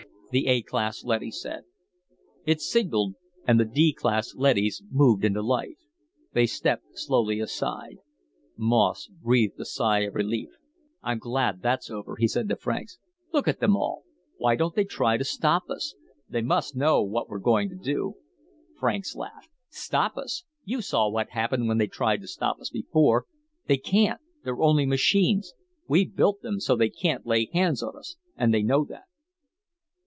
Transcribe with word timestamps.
"As 0.33 0.35
you 0.35 0.43
wish," 0.43 0.45
the 0.45 0.51
A 0.51 0.61
class 0.61 1.03
leady 1.03 1.29
said. 1.31 1.63
It 2.45 2.61
signaled 2.61 3.15
and 3.45 3.59
the 3.59 3.65
D 3.65 3.91
class 3.91 4.33
leadys 4.33 4.81
moved 4.89 5.25
into 5.25 5.41
life. 5.41 5.75
They 6.31 6.45
stepped 6.45 6.97
slowly 6.97 7.41
aside. 7.41 7.97
Moss 8.55 9.07
breathed 9.09 9.59
a 9.59 9.65
sigh 9.65 10.03
of 10.05 10.15
relief. 10.15 10.51
"I'm 11.03 11.19
glad 11.19 11.61
that's 11.61 11.91
over," 11.91 12.15
he 12.17 12.29
said 12.29 12.47
to 12.47 12.55
Franks. 12.55 12.97
"Look 13.33 13.45
at 13.49 13.59
them 13.59 13.75
all. 13.75 14.05
Why 14.37 14.55
don't 14.55 14.73
they 14.73 14.85
try 14.85 15.17
to 15.17 15.25
stop 15.25 15.69
us? 15.69 15.95
They 16.29 16.41
must 16.41 16.77
know 16.77 17.03
what 17.03 17.27
we're 17.27 17.37
going 17.39 17.67
to 17.67 17.75
do." 17.75 18.13
Franks 18.79 19.17
laughed. 19.17 19.49
"Stop 19.67 20.15
us? 20.15 20.45
You 20.63 20.81
saw 20.81 21.09
what 21.09 21.31
happened 21.31 21.67
when 21.67 21.77
they 21.77 21.87
tried 21.87 22.21
to 22.21 22.27
stop 22.27 22.61
us 22.61 22.69
before. 22.69 23.25
They 23.67 23.75
can't; 23.75 24.21
they're 24.45 24.61
only 24.61 24.85
machines. 24.85 25.53
We 25.89 26.05
built 26.05 26.41
them 26.41 26.61
so 26.61 26.77
they 26.77 26.89
can't 26.89 27.25
lay 27.25 27.49
hands 27.51 27.83
on 27.83 27.97
us, 27.97 28.15
and 28.37 28.53
they 28.53 28.63
know 28.63 28.85
that." 28.85 29.03